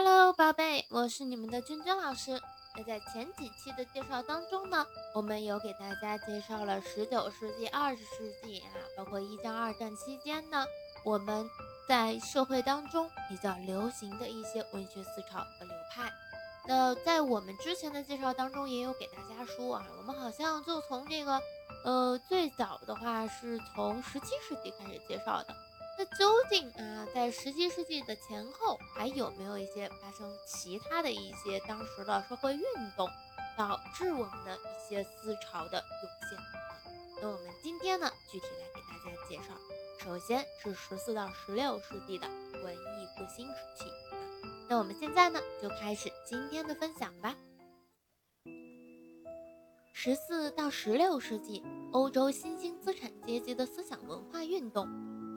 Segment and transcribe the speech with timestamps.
[0.00, 2.40] Hello，宝贝，我是你们的君君老师。
[2.76, 10.64] 那在前几期的介绍当中呢，我们有给大家介绍了十九世纪、二十世纪啊，包括一战、二战期间呢，
[11.04, 11.50] 我们
[11.88, 16.08] 在社会当中比较流行的一些文学思潮和流派。
[16.68, 21.42] 那在我们之前的介绍当中，也有给大家说啊，我们好像就从这个，
[21.84, 25.52] 呃，最早的话是从十七世纪开始介绍的。
[25.98, 32.62] 那究竟啊，在十七世纪的前后，还有没有一些发生其他的一些当时的社会运
[32.96, 33.08] 动，
[33.56, 36.38] 导致我们的一些思潮的涌现？
[37.20, 39.54] 那我们今天呢，具体来给大家介绍。
[39.98, 42.28] 首先是十四到十六世纪的
[42.62, 43.90] 文艺复兴时期。
[44.68, 47.34] 那我们现在呢，就开始今天的分享吧。
[49.92, 54.86] 十四到十六世纪，欧洲新兴资产阶级的思想文化运动。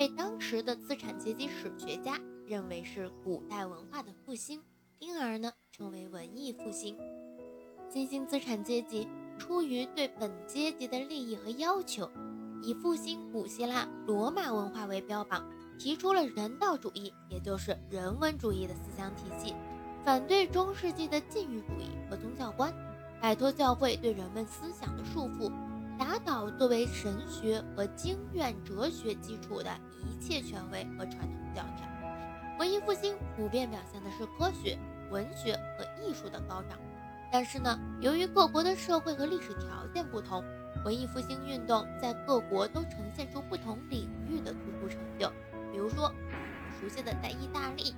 [0.00, 4.62] 被当时的资产阶级史学家认为是古代文化的复兴，
[4.98, 6.96] 因而呢称为文艺复兴。
[7.86, 9.06] 新兴资产阶级
[9.38, 12.10] 出于对本阶级的利益和要求，
[12.62, 15.46] 以复兴古希腊、罗马文化为标榜，
[15.78, 19.54] 提出了人道主义，也就是人文主义的思想体系，
[20.02, 22.72] 反对中世纪的禁欲主义和宗教观，
[23.20, 25.52] 摆脱教会对人们思想的束缚。
[26.00, 29.70] 打倒作为神学和经院哲学基础的
[30.02, 31.86] 一切权威和传统教条。
[32.58, 34.78] 文艺复兴普遍表现的是科学、
[35.10, 36.78] 文学和艺术的高涨。
[37.30, 40.42] 但是呢，由于各国的社会和历史条件不同，
[40.86, 45.30] 文艺复兴运动在各国都呈现出不同领域的突出成就。
[45.70, 47.94] 比如说，我们熟悉的在意大利，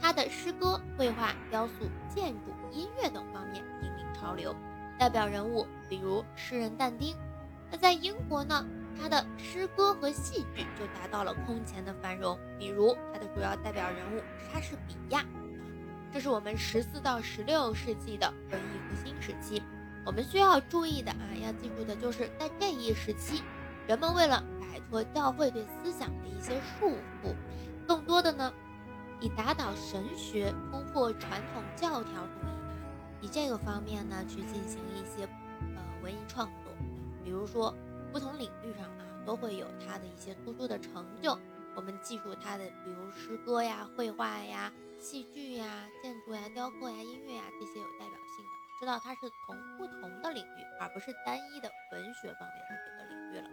[0.00, 4.52] 他的诗歌、绘画、雕塑、建筑、音乐等方面引领潮流，
[4.98, 7.14] 代表人物比如诗人但丁。
[7.74, 8.64] 那在英国呢，
[8.96, 12.38] 他的诗歌和戏剧就达到了空前的繁荣。
[12.56, 15.26] 比如他的主要代表人物莎士比亚，
[16.12, 19.60] 这是我们十四到十六世纪的文艺复兴时期。
[20.06, 23.42] 我们需要注意的啊，要记住的就是在这一时期，
[23.88, 27.34] 人们为了摆脱教会对思想的一些束缚，
[27.88, 28.52] 更多的呢，
[29.18, 32.46] 以打倒神学、突破传统教条主
[33.20, 35.24] 义，以这个方面呢去进行一些
[35.74, 36.63] 呃文艺创作。
[37.24, 37.74] 比如说，
[38.12, 41.36] 不同领域上啊，都会有他的一些突出的成就。
[41.74, 53.50] 我们记住他的，比如诗歌呀、绘画呀、戏剧呀、建筑呀、雕刻呀、音乐呀这些有代表性的，知道他是从不同的领域，而不是单一的文学方面的这个领域了。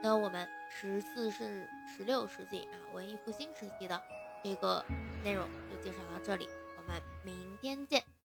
[0.00, 4.00] 那我们十四世、十六世纪啊，文艺复兴时期的
[4.44, 4.84] 这个
[5.24, 8.04] 内容就介绍到这里，我们明天见。